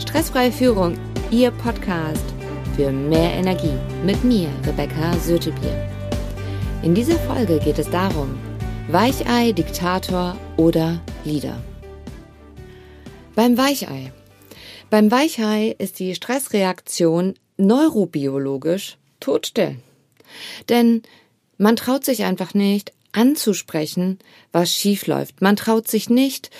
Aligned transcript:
Stressfreie 0.00 0.50
Führung, 0.50 0.98
Ihr 1.30 1.50
Podcast 1.50 2.24
für 2.74 2.90
mehr 2.90 3.34
Energie 3.34 3.78
mit 4.02 4.24
mir, 4.24 4.48
Rebecca 4.64 5.14
Sötebier. 5.18 5.88
In 6.82 6.94
dieser 6.94 7.18
Folge 7.18 7.58
geht 7.58 7.78
es 7.78 7.90
darum, 7.90 8.38
Weichei, 8.88 9.52
Diktator 9.52 10.38
oder 10.56 11.02
Leader. 11.24 11.62
Beim 13.34 13.58
Weichei. 13.58 14.10
Beim 14.88 15.10
Weichei 15.10 15.76
ist 15.78 15.98
die 15.98 16.14
Stressreaktion 16.14 17.34
neurobiologisch 17.58 18.96
totstill. 19.20 19.76
Denn 20.70 21.02
man 21.58 21.76
traut 21.76 22.06
sich 22.06 22.24
einfach 22.24 22.54
nicht 22.54 22.92
anzusprechen, 23.12 24.18
was 24.50 24.74
schief 24.74 25.06
läuft. 25.06 25.42
Man 25.42 25.56
traut 25.56 25.88
sich 25.88 26.08
nicht 26.08 26.50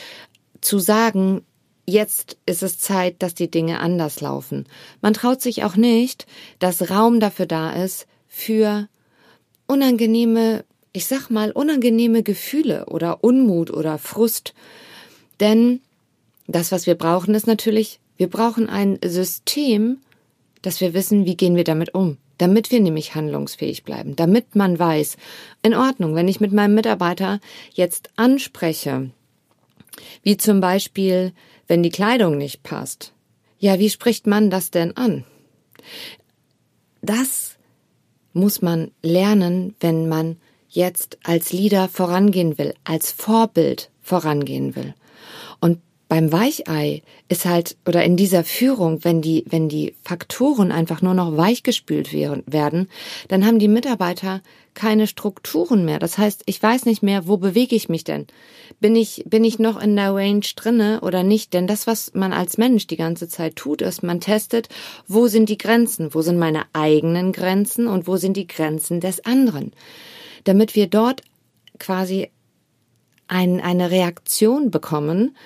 zu 0.60 0.78
sagen, 0.78 1.42
jetzt 1.90 2.36
ist 2.46 2.62
es 2.62 2.78
Zeit, 2.78 3.16
dass 3.18 3.34
die 3.34 3.50
Dinge 3.50 3.80
anders 3.80 4.20
laufen. 4.20 4.66
Man 5.00 5.14
traut 5.14 5.40
sich 5.40 5.64
auch 5.64 5.76
nicht, 5.76 6.26
dass 6.58 6.90
Raum 6.90 7.20
dafür 7.20 7.46
da 7.46 7.72
ist 7.72 8.06
für 8.28 8.88
unangenehme, 9.66 10.64
ich 10.92 11.06
sag 11.06 11.30
mal, 11.30 11.52
unangenehme 11.52 12.22
Gefühle 12.22 12.86
oder 12.86 13.22
Unmut 13.22 13.70
oder 13.70 13.98
Frust. 13.98 14.54
Denn 15.38 15.80
das, 16.46 16.72
was 16.72 16.86
wir 16.86 16.94
brauchen, 16.94 17.34
ist 17.34 17.46
natürlich, 17.46 18.00
wir 18.16 18.28
brauchen 18.28 18.68
ein 18.68 18.98
System, 19.04 19.98
dass 20.62 20.80
wir 20.80 20.94
wissen, 20.94 21.24
wie 21.24 21.36
gehen 21.36 21.56
wir 21.56 21.64
damit 21.64 21.94
um. 21.94 22.18
Damit 22.38 22.70
wir 22.70 22.80
nämlich 22.80 23.14
handlungsfähig 23.14 23.84
bleiben, 23.84 24.16
damit 24.16 24.56
man 24.56 24.78
weiß, 24.78 25.18
in 25.62 25.74
Ordnung, 25.74 26.14
wenn 26.14 26.26
ich 26.26 26.40
mit 26.40 26.52
meinem 26.52 26.74
Mitarbeiter 26.74 27.38
jetzt 27.74 28.08
anspreche, 28.16 29.10
wie 30.22 30.36
zum 30.36 30.60
Beispiel, 30.60 31.32
wenn 31.70 31.84
die 31.84 31.90
Kleidung 31.90 32.36
nicht 32.36 32.64
passt. 32.64 33.12
Ja, 33.60 33.78
wie 33.78 33.90
spricht 33.90 34.26
man 34.26 34.50
das 34.50 34.72
denn 34.72 34.96
an? 34.96 35.24
Das 37.00 37.58
muss 38.32 38.60
man 38.60 38.90
lernen, 39.02 39.76
wenn 39.78 40.08
man 40.08 40.36
jetzt 40.68 41.18
als 41.22 41.52
Leader 41.52 41.88
vorangehen 41.88 42.58
will, 42.58 42.74
als 42.82 43.12
Vorbild 43.12 43.92
vorangehen 44.02 44.74
will. 44.74 44.94
Und 45.60 45.80
beim 46.10 46.32
Weichei 46.32 47.02
ist 47.28 47.44
halt, 47.44 47.76
oder 47.86 48.02
in 48.02 48.16
dieser 48.16 48.42
Führung, 48.42 49.04
wenn 49.04 49.22
die, 49.22 49.44
wenn 49.48 49.68
die 49.68 49.94
Faktoren 50.02 50.72
einfach 50.72 51.02
nur 51.02 51.14
noch 51.14 51.36
weichgespült 51.36 52.12
werden, 52.12 52.88
dann 53.28 53.46
haben 53.46 53.60
die 53.60 53.68
Mitarbeiter 53.68 54.42
keine 54.74 55.06
Strukturen 55.06 55.84
mehr. 55.84 56.00
Das 56.00 56.18
heißt, 56.18 56.42
ich 56.46 56.60
weiß 56.60 56.84
nicht 56.86 57.04
mehr, 57.04 57.28
wo 57.28 57.36
bewege 57.36 57.76
ich 57.76 57.88
mich 57.88 58.02
denn? 58.02 58.26
Bin 58.80 58.96
ich, 58.96 59.22
bin 59.24 59.44
ich 59.44 59.60
noch 59.60 59.80
in 59.80 59.94
der 59.94 60.12
Range 60.12 60.44
drinne 60.56 61.00
oder 61.02 61.22
nicht? 61.22 61.54
Denn 61.54 61.68
das, 61.68 61.86
was 61.86 62.12
man 62.12 62.32
als 62.32 62.58
Mensch 62.58 62.88
die 62.88 62.96
ganze 62.96 63.28
Zeit 63.28 63.54
tut, 63.54 63.80
ist, 63.80 64.02
man 64.02 64.18
testet, 64.18 64.68
wo 65.06 65.28
sind 65.28 65.48
die 65.48 65.58
Grenzen? 65.58 66.12
Wo 66.12 66.22
sind 66.22 66.40
meine 66.40 66.64
eigenen 66.72 67.30
Grenzen 67.30 67.86
und 67.86 68.08
wo 68.08 68.16
sind 68.16 68.36
die 68.36 68.48
Grenzen 68.48 68.98
des 68.98 69.24
anderen? 69.24 69.72
Damit 70.42 70.74
wir 70.74 70.88
dort 70.88 71.22
quasi 71.78 72.30
ein, 73.28 73.60
eine 73.60 73.92
Reaktion 73.92 74.72
bekommen 74.72 75.36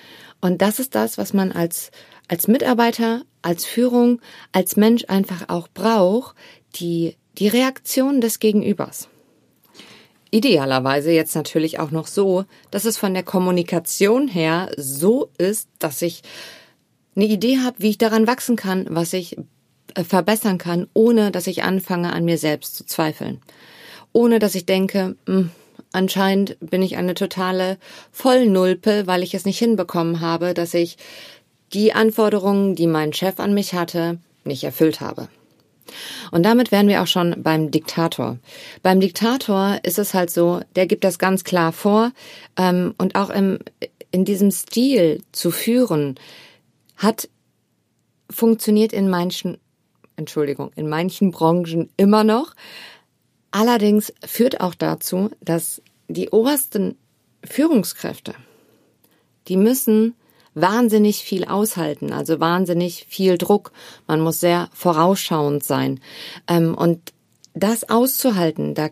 und 0.45 0.61
das 0.61 0.77
ist 0.77 0.93
das, 0.93 1.17
was 1.17 1.33
man 1.33 1.51
als, 1.51 1.89
als 2.27 2.47
Mitarbeiter, 2.47 3.23
als 3.41 3.65
Führung, 3.65 4.21
als 4.51 4.75
Mensch 4.75 5.05
einfach 5.07 5.49
auch 5.49 5.67
braucht, 5.67 6.35
die, 6.75 7.15
die 7.39 7.47
Reaktion 7.47 8.21
des 8.21 8.37
Gegenübers. 8.37 9.09
Idealerweise 10.29 11.11
jetzt 11.11 11.35
natürlich 11.35 11.79
auch 11.79 11.89
noch 11.89 12.05
so, 12.05 12.45
dass 12.69 12.85
es 12.85 12.95
von 12.95 13.15
der 13.15 13.23
Kommunikation 13.23 14.27
her 14.27 14.69
so 14.77 15.31
ist, 15.39 15.67
dass 15.79 16.03
ich 16.03 16.21
eine 17.15 17.25
Idee 17.25 17.57
habe, 17.63 17.77
wie 17.79 17.89
ich 17.89 17.97
daran 17.97 18.27
wachsen 18.27 18.55
kann, 18.55 18.85
was 18.91 19.13
ich 19.13 19.39
äh, 19.95 20.03
verbessern 20.03 20.59
kann, 20.59 20.85
ohne 20.93 21.31
dass 21.31 21.47
ich 21.47 21.63
anfange, 21.63 22.13
an 22.13 22.23
mir 22.23 22.37
selbst 22.37 22.75
zu 22.75 22.85
zweifeln. 22.85 23.41
Ohne 24.13 24.37
dass 24.37 24.53
ich 24.53 24.67
denke, 24.67 25.15
mh, 25.25 25.37
hm, 25.37 25.51
Anscheinend 25.95 26.57
bin 26.59 26.81
ich 26.81 26.97
eine 26.97 27.13
totale 27.13 27.77
Vollnulpe, 28.11 29.07
weil 29.07 29.23
ich 29.23 29.33
es 29.33 29.45
nicht 29.45 29.59
hinbekommen 29.59 30.19
habe, 30.19 30.53
dass 30.53 30.73
ich 30.73 30.97
die 31.73 31.93
Anforderungen, 31.93 32.75
die 32.75 32.85
mein 32.85 33.13
Chef 33.13 33.39
an 33.39 33.53
mich 33.53 33.73
hatte, 33.73 34.19
nicht 34.43 34.65
erfüllt 34.65 34.99
habe. 34.99 35.29
Und 36.31 36.43
damit 36.43 36.73
wären 36.73 36.89
wir 36.89 37.01
auch 37.01 37.07
schon 37.07 37.41
beim 37.41 37.71
Diktator. 37.71 38.39
Beim 38.83 38.99
Diktator 38.99 39.79
ist 39.83 39.97
es 39.97 40.13
halt 40.13 40.31
so, 40.31 40.59
der 40.75 40.85
gibt 40.85 41.05
das 41.05 41.17
ganz 41.17 41.45
klar 41.45 41.71
vor 41.71 42.11
ähm, 42.57 42.93
und 42.97 43.15
auch 43.15 43.29
im, 43.29 43.59
in 44.11 44.25
diesem 44.25 44.51
Stil 44.51 45.21
zu 45.31 45.49
führen 45.49 46.15
hat 46.97 47.29
funktioniert 48.29 48.91
in 48.91 49.09
manchen, 49.09 49.59
Entschuldigung, 50.17 50.71
in 50.75 50.89
manchen 50.89 51.31
Branchen 51.31 51.89
immer 51.95 52.23
noch. 52.25 52.53
Allerdings 53.51 54.11
führt 54.25 54.59
auch 54.59 54.75
dazu, 54.75 55.31
dass 55.39 55.81
die 56.07 56.29
obersten 56.29 56.97
Führungskräfte, 57.43 58.35
die 59.47 59.57
müssen 59.57 60.15
wahnsinnig 60.53 61.23
viel 61.23 61.45
aushalten, 61.45 62.13
also 62.13 62.39
wahnsinnig 62.39 63.05
viel 63.09 63.37
Druck. 63.37 63.71
Man 64.07 64.21
muss 64.21 64.39
sehr 64.39 64.69
vorausschauend 64.73 65.63
sein. 65.63 65.99
Ähm, 66.47 66.75
und 66.75 67.13
das 67.53 67.89
auszuhalten, 67.89 68.73
da 68.73 68.89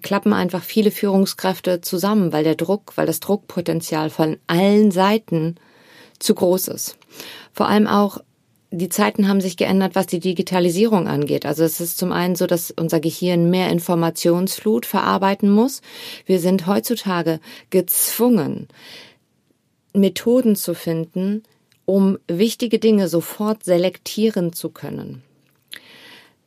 klappen 0.00 0.32
einfach 0.32 0.62
viele 0.62 0.90
Führungskräfte 0.90 1.82
zusammen, 1.82 2.32
weil 2.32 2.44
der 2.44 2.54
Druck, 2.54 2.96
weil 2.96 3.06
das 3.06 3.20
Druckpotenzial 3.20 4.10
von 4.10 4.38
allen 4.46 4.90
Seiten 4.90 5.56
zu 6.18 6.34
groß 6.34 6.68
ist. 6.68 6.96
Vor 7.52 7.68
allem 7.68 7.86
auch 7.86 8.18
die 8.72 8.88
Zeiten 8.88 9.28
haben 9.28 9.42
sich 9.42 9.58
geändert, 9.58 9.94
was 9.94 10.06
die 10.06 10.18
Digitalisierung 10.18 11.06
angeht. 11.06 11.44
Also 11.44 11.62
es 11.62 11.78
ist 11.78 11.98
zum 11.98 12.10
einen 12.10 12.36
so, 12.36 12.46
dass 12.46 12.70
unser 12.70 13.00
Gehirn 13.00 13.50
mehr 13.50 13.70
Informationsflut 13.70 14.86
verarbeiten 14.86 15.50
muss. 15.50 15.82
Wir 16.24 16.40
sind 16.40 16.66
heutzutage 16.66 17.38
gezwungen, 17.68 18.68
Methoden 19.92 20.56
zu 20.56 20.74
finden, 20.74 21.42
um 21.84 22.18
wichtige 22.28 22.78
Dinge 22.78 23.08
sofort 23.08 23.62
selektieren 23.62 24.54
zu 24.54 24.70
können. 24.70 25.22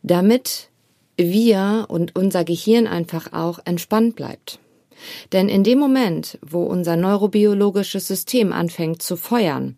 Damit 0.02 0.70
wir 1.18 1.86
und 1.90 2.16
unser 2.16 2.44
Gehirn 2.44 2.88
einfach 2.88 3.34
auch 3.34 3.60
entspannt 3.66 4.16
bleibt. 4.16 4.60
Denn 5.32 5.48
in 5.48 5.64
dem 5.64 5.78
Moment, 5.78 6.40
wo 6.42 6.64
unser 6.64 6.96
neurobiologisches 6.96 8.08
System 8.08 8.52
anfängt 8.52 9.04
zu 9.04 9.16
feuern, 9.16 9.78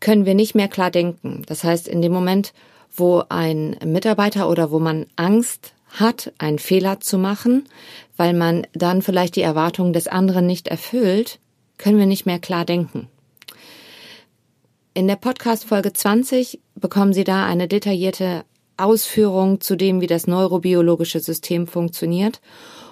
können 0.00 0.26
wir 0.26 0.34
nicht 0.34 0.54
mehr 0.54 0.68
klar 0.68 0.90
denken. 0.90 1.42
Das 1.46 1.64
heißt, 1.64 1.88
in 1.88 2.02
dem 2.02 2.12
Moment, 2.12 2.52
wo 2.94 3.22
ein 3.28 3.76
Mitarbeiter 3.84 4.48
oder 4.48 4.70
wo 4.70 4.78
man 4.78 5.06
Angst 5.16 5.74
hat, 5.88 6.32
einen 6.38 6.58
Fehler 6.58 7.00
zu 7.00 7.18
machen, 7.18 7.64
weil 8.16 8.34
man 8.34 8.66
dann 8.74 9.02
vielleicht 9.02 9.36
die 9.36 9.42
Erwartungen 9.42 9.92
des 9.92 10.08
anderen 10.08 10.46
nicht 10.46 10.68
erfüllt, 10.68 11.38
können 11.78 11.98
wir 11.98 12.06
nicht 12.06 12.26
mehr 12.26 12.38
klar 12.38 12.64
denken. 12.64 13.08
In 14.94 15.06
der 15.06 15.16
Podcast 15.16 15.66
Folge 15.66 15.92
20 15.92 16.60
bekommen 16.74 17.12
Sie 17.12 17.24
da 17.24 17.44
eine 17.44 17.68
detaillierte 17.68 18.44
Ausführung 18.78 19.60
zu 19.60 19.76
dem, 19.76 20.00
wie 20.00 20.06
das 20.06 20.26
neurobiologische 20.26 21.20
System 21.20 21.66
funktioniert 21.66 22.40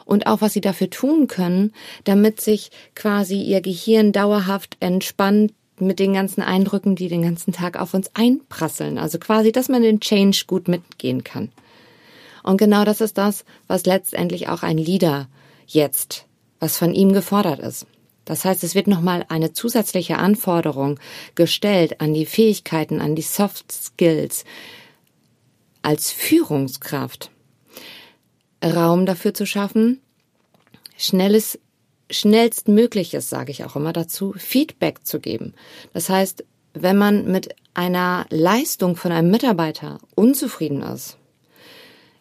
und 0.05 0.27
auch 0.27 0.41
was 0.41 0.53
Sie 0.53 0.61
dafür 0.61 0.91
tun 0.91 1.29
können, 1.29 1.73
damit 2.05 2.41
sich 2.41 2.71
quasi 2.95 3.41
Ihr 3.43 3.61
Gehirn 3.61 4.13
dauerhaft 4.13 4.77
entspannt 4.81 5.53
mit 5.79 5.99
den 5.99 6.13
ganzen 6.13 6.43
Eindrücken, 6.43 6.97
die 6.97 7.09
den 7.09 7.23
ganzen 7.23 7.53
Tag 7.53 7.81
auf 7.81 7.95
uns 7.95 8.11
einprasseln. 8.15 8.99
Also 8.99 9.19
quasi, 9.19 9.53
dass 9.53 9.69
man 9.69 9.83
den 9.83 10.01
Change 10.01 10.45
gut 10.47 10.69
mitgehen 10.69 11.25
kann. 11.25 11.51
Und 12.43 12.59
genau 12.59 12.85
das 12.85 13.01
ist 13.01 13.19
das, 13.19 13.45
was 13.67 13.87
letztendlich 13.87 14.49
auch 14.49 14.63
ein 14.63 14.79
Leader 14.79 15.29
jetzt, 15.67 16.27
was 16.61 16.77
von 16.77 16.95
ihm 16.95 17.13
gefordert 17.13 17.59
ist. 17.59 17.87
Das 18.25 18.45
heißt, 18.45 18.65
es 18.65 18.75
wird 18.75 18.87
nochmal 18.87 19.25
eine 19.29 19.53
zusätzliche 19.53 20.19
Anforderung 20.19 20.99
gestellt 21.35 22.01
an 22.01 22.15
die 22.15 22.27
Fähigkeiten, 22.27 23.01
an 23.01 23.15
die 23.15 23.23
Soft 23.23 23.71
Skills 23.71 24.45
als 25.83 26.11
Führungskraft. 26.11 27.31
Raum 28.65 29.05
dafür 29.05 29.35
zu 29.35 29.45
schaffen, 29.47 30.01
schnelles 30.97 31.59
schnellstmögliches, 32.15 33.29
sage 33.29 33.51
ich 33.51 33.65
auch 33.65 33.77
immer 33.77 33.93
dazu, 33.93 34.35
Feedback 34.37 35.07
zu 35.07 35.21
geben. 35.21 35.55
Das 35.93 36.09
heißt, 36.09 36.45
wenn 36.75 36.97
man 36.97 37.31
mit 37.31 37.55
einer 37.75 38.27
Leistung 38.31 38.97
von 38.97 39.13
einem 39.13 39.31
Mitarbeiter 39.31 39.99
unzufrieden 40.15 40.83
ist, 40.83 41.17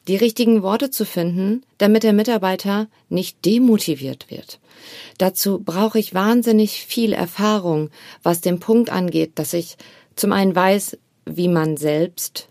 die 0.08 0.16
richtigen 0.18 0.64
Worte 0.64 0.90
zu 0.90 1.06
finden, 1.06 1.64
damit 1.78 2.04
der 2.04 2.14
Mitarbeiter 2.14 2.88
nicht 3.10 3.46
demotiviert 3.46 4.30
wird. 4.30 4.60
Dazu 5.18 5.60
brauche 5.60 5.98
ich 5.98 6.14
wahnsinnig 6.14 6.86
viel 6.86 7.14
Erfahrung, 7.14 7.90
was 8.22 8.42
den 8.42 8.60
Punkt 8.60 8.90
angeht, 8.90 9.34
dass 9.36 9.54
ich 9.54 9.78
zum 10.16 10.34
einen 10.34 10.56
weiß, 10.56 10.98
wie 11.26 11.48
man 11.48 11.78
selbst 11.78 12.50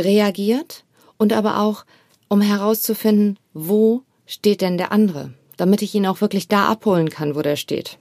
reagiert 0.00 0.84
und 1.16 1.32
aber 1.32 1.60
auch, 1.60 1.84
um 2.28 2.40
herauszufinden, 2.40 3.38
wo 3.52 4.02
steht 4.26 4.60
denn 4.60 4.76
der 4.76 4.90
andere 4.90 5.32
damit 5.56 5.82
ich 5.82 5.94
ihn 5.94 6.06
auch 6.06 6.20
wirklich 6.20 6.48
da 6.48 6.68
abholen 6.68 7.10
kann, 7.10 7.34
wo 7.34 7.42
der 7.42 7.56
steht. 7.56 7.98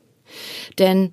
Denn 0.79 1.11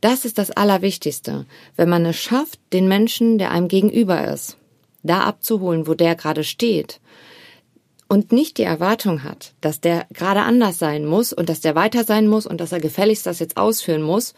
Das 0.00 0.24
ist 0.24 0.38
das 0.38 0.50
Allerwichtigste, 0.50 1.46
wenn 1.74 1.88
man 1.88 2.04
es 2.06 2.16
schafft, 2.16 2.60
den 2.72 2.86
Menschen, 2.86 3.38
der 3.38 3.50
einem 3.50 3.68
gegenüber 3.68 4.28
ist, 4.28 4.56
da 5.02 5.22
abzuholen, 5.22 5.86
wo 5.86 5.94
der 5.94 6.14
gerade 6.14 6.44
steht 6.44 7.00
und 8.08 8.30
nicht 8.30 8.58
die 8.58 8.62
Erwartung 8.62 9.24
hat, 9.24 9.54
dass 9.60 9.80
der 9.80 10.06
gerade 10.12 10.42
anders 10.42 10.78
sein 10.78 11.06
muss 11.06 11.32
und 11.32 11.48
dass 11.48 11.60
der 11.60 11.74
weiter 11.74 12.04
sein 12.04 12.28
muss 12.28 12.46
und 12.46 12.60
dass 12.60 12.72
er 12.72 12.80
gefälligst 12.80 13.26
das 13.26 13.38
jetzt 13.38 13.56
ausführen 13.56 14.02
muss, 14.02 14.34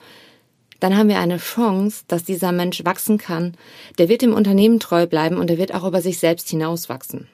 dann 0.81 0.97
haben 0.97 1.09
wir 1.09 1.19
eine 1.19 1.39
Chance, 1.39 2.05
dass 2.07 2.25
dieser 2.25 2.53
Mensch 2.53 2.85
wachsen 2.85 3.19
kann. 3.19 3.55
Der 3.99 4.09
wird 4.09 4.23
dem 4.23 4.33
Unternehmen 4.33 4.79
treu 4.79 5.07
bleiben 5.07 5.37
und 5.37 5.51
er 5.51 5.59
wird 5.59 5.75
auch 5.75 5.85
über 5.85 6.01
sich 6.01 6.19
selbst 6.19 6.49
hinauswachsen. 6.49 7.29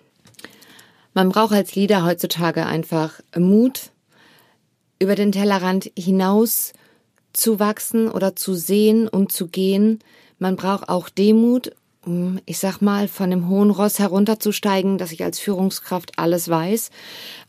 Man 1.13 1.29
braucht 1.29 1.53
als 1.53 1.75
Leader 1.77 2.05
heutzutage 2.05 2.65
einfach 2.67 3.21
Mut, 3.37 3.93
über 5.05 5.15
den 5.15 5.33
Tellerrand 5.33 5.91
hinaus 5.97 6.73
zu 7.35 7.61
wachsen 7.61 8.11
oder 8.11 8.35
zu 8.35 8.55
sehen 8.55 9.07
und 9.07 9.33
zu 9.33 9.49
gehen. 9.49 9.99
Man 10.39 10.57
braucht 10.57 10.89
auch 10.89 11.11
Demut, 11.11 11.73
um, 12.07 12.41
ich 12.47 12.59
sag 12.59 12.81
mal, 12.81 13.07
von 13.07 13.31
dem 13.31 13.49
hohen 13.49 13.71
Ross 13.71 13.99
herunterzusteigen, 13.99 14.97
dass 14.97 15.13
ich 15.13 15.23
als 15.23 15.39
Führungskraft 15.39 16.19
alles 16.19 16.49
weiß. 16.49 16.91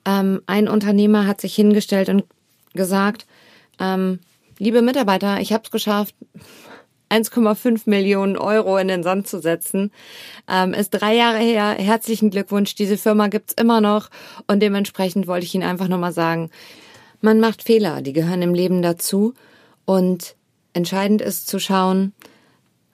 Ähm, 0.06 0.42
ein 0.48 0.68
Unternehmer 0.68 1.28
hat 1.28 1.40
sich 1.40 1.56
hingestellt 1.56 2.10
und 2.10 2.26
gesagt, 2.74 3.26
ähm, 3.80 4.20
liebe 4.60 4.82
Mitarbeiter, 4.82 5.40
ich 5.40 5.54
habe 5.54 5.64
es 5.64 5.72
geschafft, 5.72 6.14
1,5 7.10 7.84
Millionen 7.86 8.38
Euro 8.38 8.78
in 8.78 8.90
den 8.90 9.04
Sand 9.04 9.28
zu 9.28 9.40
setzen. 9.40 9.92
Ähm, 10.50 10.74
ist 10.74 10.90
drei 10.90 11.16
Jahre 11.16 11.38
her. 11.38 11.76
Herzlichen 11.78 12.32
Glückwunsch. 12.32 12.76
Diese 12.76 12.98
Firma 12.98 13.28
gibt's 13.28 13.54
immer 13.54 13.80
noch. 13.80 14.10
Und 14.48 14.60
dementsprechend 14.62 15.28
wollte 15.28 15.46
ich 15.46 15.56
Ihnen 15.56 15.64
einfach 15.64 15.88
nochmal 15.88 16.12
sagen, 16.12 16.50
man 17.26 17.42
macht 17.42 17.64
Fehler, 17.64 18.02
die 18.02 18.14
gehören 18.14 18.42
im 18.42 18.54
Leben 18.54 18.82
dazu. 18.82 19.34
Und 19.84 20.36
entscheidend 20.74 21.22
ist 21.22 21.48
zu 21.48 21.60
schauen, 21.60 22.14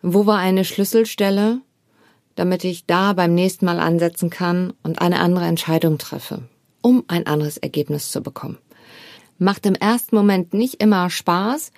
wo 0.01 0.25
war 0.25 0.39
eine 0.39 0.66
Schlüsselstelle, 0.66 1.60
damit 2.36 2.63
ich 2.63 2.86
da 2.86 3.13
beim 3.13 3.36
nächsten 3.36 3.66
Mal 3.66 3.80
ansetzen 3.80 4.30
kann 4.30 4.74
und 4.81 5.01
eine 5.01 5.19
andere 5.19 5.45
Entscheidung 5.45 6.00
treffe, 6.00 6.44
um 6.81 7.04
ein 7.07 7.28
anderes 7.28 7.57
Ergebnis 7.57 8.10
zu 8.10 8.22
bekommen. 8.22 8.57
Macht 9.38 9.66
im 9.66 9.75
ersten 9.75 10.16
Moment 10.16 10.54
nicht 10.54 10.81
immer 10.81 11.10
Spaß, 11.10 11.72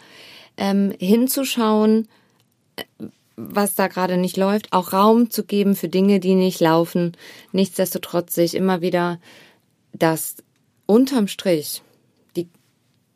ähm, 0.56 0.94
hinzuschauen, 1.00 2.08
was 3.36 3.74
da 3.76 3.88
gerade 3.88 4.18
nicht 4.18 4.38
läuft, 4.38 4.72
auch 4.74 4.94
Raum 4.94 5.32
zu 5.32 5.44
geben 5.44 5.76
für 5.76 5.90
Dinge, 5.90 6.20
die 6.20 6.36
nicht 6.36 6.60
laufen. 6.60 7.18
Nichtsdestotrotz 7.52 8.36
sich 8.36 8.54
immer 8.54 8.82
wieder, 8.82 9.20
dass 9.92 10.36
unterm 10.86 11.28
Strich 11.28 11.82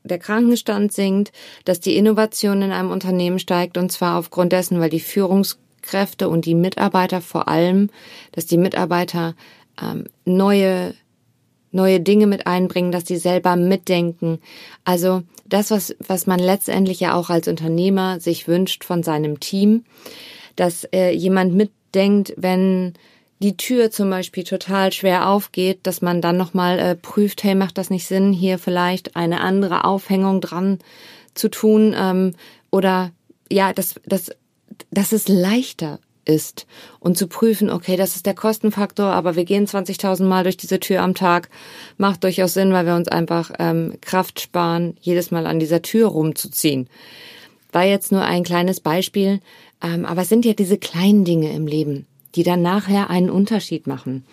der 0.08 0.20
Krankenstand 0.20 0.94
sinkt, 0.94 1.32
dass 1.66 1.80
die 1.80 1.96
Innovation 1.96 2.62
in 2.62 2.72
einem 2.72 2.92
Unternehmen 2.92 3.40
steigt 3.40 3.78
und 3.78 3.92
zwar 3.92 4.18
aufgrund 4.18 4.52
dessen, 4.52 4.80
weil 4.80 4.90
die 4.90 5.00
Führungskräfte 5.00 6.30
und 6.30 6.46
die 6.46 6.56
Mitarbeiter 6.56 7.22
vor 7.22 7.48
allem, 7.48 7.90
dass 8.32 8.46
die 8.46 8.58
Mitarbeiter 8.58 9.36
ähm, 9.82 10.06
neue 10.26 10.94
neue 11.72 12.00
Dinge 12.00 12.28
mit 12.28 12.48
einbringen, 12.48 12.92
dass 12.92 13.04
die 13.04 13.18
selber 13.18 13.56
mitdenken. 13.56 14.40
Also 14.84 15.24
das, 15.46 15.70
was, 15.70 15.96
was 16.00 16.26
man 16.26 16.40
letztendlich 16.40 17.00
ja 17.00 17.14
auch 17.14 17.30
als 17.30 17.48
Unternehmer 17.48 18.20
sich 18.20 18.48
wünscht 18.48 18.84
von 18.84 19.04
seinem 19.04 19.40
Team, 19.40 19.84
dass 20.56 20.86
äh, 20.86 21.12
jemand 21.12 21.54
mitdenkt, 21.54 22.34
wenn 22.38 22.94
die 23.40 23.58
Tür 23.58 23.92
zum 23.92 24.10
Beispiel 24.10 24.44
total 24.44 24.92
schwer 24.92 25.30
aufgeht, 25.30 25.80
dass 25.84 26.02
man 26.02 26.22
dann 26.22 26.38
nochmal 26.38 26.80
äh, 26.80 26.96
prüft, 26.96 27.44
hey, 27.44 27.56
macht 27.56 27.78
das 27.78 27.90
nicht 27.90 28.08
Sinn, 28.08 28.34
hier 28.34 28.58
vielleicht 28.58 29.16
eine 29.16 29.42
andere 29.42 29.84
Aufhängung 29.84 30.42
dran 30.42 30.80
zu 31.36 31.50
tun 31.50 31.96
ähm, 31.96 32.34
oder 32.72 33.12
ja, 33.52 33.74
dass, 33.74 33.96
dass, 34.06 34.32
dass 34.92 35.12
es 35.12 35.28
leichter 35.28 36.00
ist 36.26 36.68
und 37.00 37.18
zu 37.18 37.28
prüfen, 37.28 37.70
okay, 37.70 37.96
das 37.96 38.16
ist 38.16 38.26
der 38.26 38.36
Kostenfaktor, 38.36 39.06
aber 39.06 39.36
wir 39.36 39.46
gehen 39.46 39.66
20.000 39.66 40.24
Mal 40.24 40.44
durch 40.44 40.58
diese 40.58 40.80
Tür 40.80 41.02
am 41.02 41.16
Tag, 41.16 41.50
macht 41.98 42.24
durchaus 42.24 42.54
Sinn, 42.54 42.74
weil 42.74 42.86
wir 42.86 42.96
uns 42.96 43.08
einfach 43.08 43.52
ähm, 43.60 43.94
Kraft 44.02 44.42
sparen, 44.42 44.98
jedes 45.00 45.32
Mal 45.32 45.48
an 45.48 45.60
dieser 45.60 45.82
Tür 45.82 46.10
rumzuziehen. 46.10 46.90
War 47.72 47.86
jetzt 47.86 48.12
nur 48.12 48.24
ein 48.24 48.44
kleines 48.44 48.80
Beispiel, 48.80 49.40
ähm, 49.82 50.06
aber 50.06 50.24
es 50.24 50.30
sind 50.30 50.46
ja 50.46 50.54
diese 50.54 50.78
kleinen 50.78 51.24
Dinge 51.24 51.54
im 51.54 51.68
Leben, 51.68 52.06
die 52.38 52.44
dann 52.44 52.62
nachher 52.62 53.10
einen 53.10 53.32
Unterschied 53.32 53.88
machen. 53.88 54.24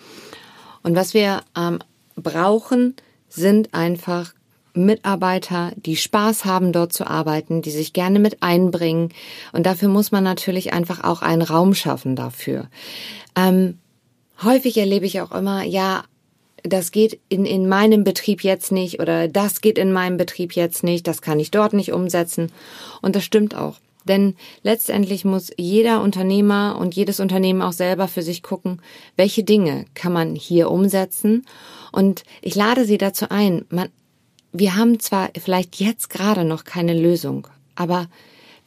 Und 0.83 0.95
was 0.95 1.15
wir 1.15 1.41
ähm, 1.57 1.79
brauchen, 2.17 2.95
sind 3.31 3.73
einfach 3.73 4.35
Mitarbeiter, 4.75 5.73
die 5.77 5.97
Spaß 5.97 6.45
haben, 6.45 6.73
dort 6.73 6.93
zu 6.93 7.07
arbeiten, 7.07 7.63
die 7.63 7.71
sich 7.71 7.95
gerne 7.95 8.19
mit 8.19 8.43
einbringen. 8.43 9.09
Und 9.53 9.65
dafür 9.65 9.89
muss 9.89 10.13
man 10.13 10.23
natürlich 10.23 10.75
einfach 10.75 11.03
auch 11.03 11.23
einen 11.23 11.43
Raum 11.43 11.75
schaffen 11.75 12.15
dafür. 12.15 12.69
Ähm, 13.35 13.79
häufig 14.43 14.77
erlebe 14.77 15.07
ich 15.07 15.23
auch 15.23 15.33
immer, 15.33 15.63
ja, 15.63 16.05
das 16.63 16.91
geht 16.91 17.21
in, 17.29 17.47
in 17.47 17.69
meinem 17.69 18.05
Betrieb 18.05 18.43
jetzt 18.43 18.71
nicht 18.71 19.01
oder 19.01 19.29
das 19.29 19.61
geht 19.61 19.79
in 19.79 19.93
meinem 19.93 20.17
Betrieb 20.19 20.55
jetzt 20.55 20.83
nicht, 20.83 21.07
das 21.07 21.23
kann 21.23 21.41
ich 21.41 21.51
dort 21.51 21.73
nicht 21.73 21.93
umsetzen. 21.93 22.53
Und 23.01 23.17
das 23.17 23.25
stimmt 23.25 23.55
auch. 23.55 23.77
Denn 24.05 24.37
letztendlich 24.63 25.25
muss 25.25 25.51
jeder 25.57 26.03
Unternehmer 26.03 26.77
und 26.79 26.95
jedes 26.95 27.21
Unternehmen 27.21 27.63
auch 27.63 27.73
selber 27.73 28.07
für 28.07 28.23
sich 28.23 28.43
gucken, 28.43 28.81
welche 29.17 29.45
Dinge 29.45 29.87
kann 29.95 30.13
man 30.13 30.35
hier 30.35 30.71
umsetzen. 30.71 31.47
Und 31.91 32.25
ich 32.43 32.55
lade 32.55 32.85
Sie 32.85 32.99
dazu 32.99 33.27
ein, 33.31 33.65
man, 33.71 33.89
wir 34.53 34.77
haben 34.77 35.01
zwar 35.01 35.31
vielleicht 35.39 35.81
jetzt 35.81 36.11
gerade 36.11 36.45
noch 36.45 36.65
keine 36.65 36.99
Lösung, 36.99 37.49
aber 37.75 38.09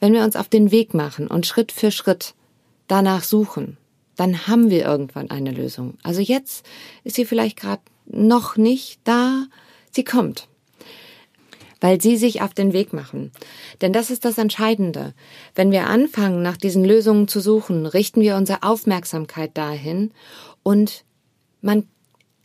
wenn 0.00 0.12
wir 0.12 0.22
uns 0.22 0.36
auf 0.36 0.48
den 0.48 0.70
Weg 0.70 0.94
machen 0.94 1.28
und 1.28 1.46
Schritt 1.46 1.72
für 1.72 1.90
Schritt 1.90 2.34
danach 2.88 3.22
suchen, 3.22 3.76
dann 4.16 4.48
haben 4.48 4.70
wir 4.70 4.84
irgendwann 4.84 5.30
eine 5.30 5.52
Lösung. 5.52 5.94
Also 6.02 6.20
jetzt 6.20 6.66
ist 7.04 7.16
sie 7.16 7.24
vielleicht 7.24 7.56
gerade 7.56 7.82
noch 8.06 8.56
nicht 8.56 9.00
da, 9.04 9.44
sie 9.92 10.04
kommt 10.04 10.48
weil 11.80 12.00
sie 12.00 12.16
sich 12.16 12.42
auf 12.42 12.54
den 12.54 12.72
Weg 12.72 12.92
machen. 12.92 13.32
Denn 13.80 13.92
das 13.92 14.10
ist 14.10 14.24
das 14.24 14.38
Entscheidende. 14.38 15.14
Wenn 15.54 15.70
wir 15.70 15.86
anfangen, 15.86 16.42
nach 16.42 16.56
diesen 16.56 16.84
Lösungen 16.84 17.28
zu 17.28 17.40
suchen, 17.40 17.86
richten 17.86 18.20
wir 18.20 18.36
unsere 18.36 18.62
Aufmerksamkeit 18.62 19.56
dahin 19.56 20.12
und 20.62 21.04
man, 21.60 21.84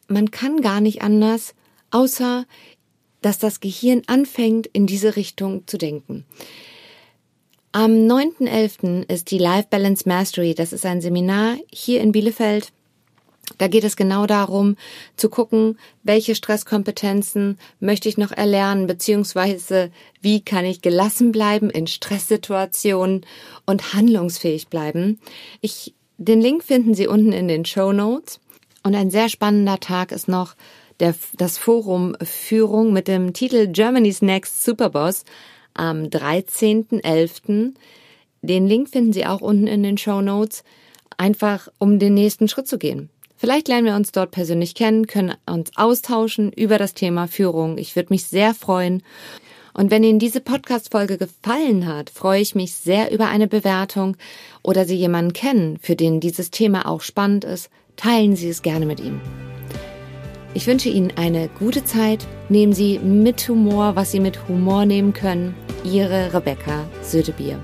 man 0.08 0.32
kann 0.32 0.62
gar 0.62 0.82
nicht 0.82 1.02
anders, 1.02 1.56
außer 1.92 2.46
dass 3.22 3.40
das 3.40 3.60
Gehirn 3.60 4.02
anfängt, 4.08 4.68
in 4.68 4.86
diese 4.86 5.16
Richtung 5.16 5.66
zu 5.68 5.78
denken. 5.78 6.26
Am 7.72 7.92
9.11. 7.92 9.10
ist 9.12 9.32
die 9.32 9.40
Life 9.40 9.68
Balance 9.70 10.08
Mastery. 10.08 10.54
Das 10.54 10.74
ist 10.74 10.86
ein 10.86 11.02
Seminar 11.02 11.58
hier 11.72 12.02
in 12.02 12.12
Bielefeld 12.12 12.72
da 13.58 13.68
geht 13.68 13.84
es 13.84 13.96
genau 13.96 14.26
darum, 14.26 14.78
zu 15.16 15.30
gucken, 15.30 15.78
welche 16.04 16.36
Stresskompetenzen 16.36 17.58
möchte 17.80 18.10
ich 18.10 18.18
noch 18.18 18.32
erlernen, 18.32 18.88
beziehungsweise 18.88 19.92
wie 20.22 20.42
kann 20.42 20.66
ich 20.66 20.82
gelassen 20.82 21.32
bleiben 21.32 21.70
in 21.70 21.88
Stresssituationen 21.88 23.26
und 23.66 23.94
handlungsfähig 23.94 24.70
bleiben. 24.70 25.20
Ich, 25.62 25.94
den 26.18 26.42
Link 26.42 26.64
finden 26.64 26.94
Sie 26.94 27.08
unten 27.08 27.34
in 27.34 27.48
den 27.48 27.66
Show 27.66 27.92
Notes. 27.92 28.40
Und 28.84 28.96
ein 28.96 29.10
sehr 29.10 29.30
spannender 29.30 29.80
Tag 29.80 30.12
ist 30.12 30.28
noch 30.28 30.56
der, 31.00 31.16
das 31.38 31.58
Forum 31.58 32.16
Führung 32.22 32.92
mit 32.92 33.08
dem 33.08 33.34
Titel 33.34 33.68
Germany's 33.68 34.22
Next 34.22 34.64
Superboss 34.64 35.24
am 35.74 36.04
13.11. 36.04 37.74
Den 38.42 38.68
Link 38.68 38.90
finden 38.90 39.14
Sie 39.14 39.26
auch 39.26 39.42
unten 39.42 39.68
in 39.68 39.84
den 39.84 39.98
Show 39.98 40.22
Notes, 40.22 40.64
einfach 41.18 41.70
um 41.80 42.00
den 42.00 42.14
nächsten 42.14 42.48
Schritt 42.48 42.68
zu 42.68 42.78
gehen. 42.78 43.10
Vielleicht 43.44 43.68
lernen 43.68 43.88
wir 43.88 43.96
uns 43.96 44.14
dort 44.14 44.32
persönlich 44.32 44.74
kennen, 44.74 45.06
können 45.06 45.34
uns 45.46 45.72
austauschen 45.76 46.54
über 46.54 46.78
das 46.78 46.94
Thema 46.94 47.28
Führung. 47.28 47.78
Ich 47.78 47.94
würde 47.98 48.14
mich 48.14 48.24
sehr 48.24 48.54
freuen. 48.54 49.04
Und 49.74 49.92
wenn 49.92 50.02
Ihnen 50.02 50.18
diese 50.18 50.40
Podcast-Folge 50.40 51.18
gefallen 51.18 51.86
hat, 51.86 52.10
freue 52.10 52.40
ich 52.40 52.56
mich 52.56 52.74
sehr 52.74 53.12
über 53.12 53.28
eine 53.28 53.50
Bewertung 53.50 54.16
oder 54.62 54.86
Sie 54.86 54.96
jemanden 54.96 55.34
kennen, 55.34 55.78
für 55.82 55.98
den 55.98 56.22
dieses 56.22 56.52
Thema 56.52 56.88
auch 56.88 57.02
spannend 57.02 57.44
ist, 57.44 57.70
teilen 57.98 58.38
Sie 58.38 58.48
es 58.48 58.62
gerne 58.62 58.86
mit 58.86 59.02
ihm. 59.02 59.20
Ich 60.54 60.66
wünsche 60.66 60.88
Ihnen 60.88 61.12
eine 61.18 61.50
gute 61.50 61.84
Zeit. 61.84 62.26
Nehmen 62.48 62.72
Sie 62.72 62.98
mit 62.98 63.50
Humor, 63.50 63.98
was 63.98 64.14
Sie 64.14 64.22
mit 64.22 64.48
Humor 64.48 64.86
nehmen 64.86 65.12
können. 65.12 65.54
Ihre 65.84 66.34
Rebecca 66.34 66.86
Södebier. 67.02 67.60